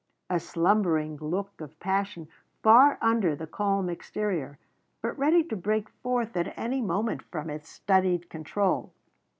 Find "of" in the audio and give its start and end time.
1.61-1.79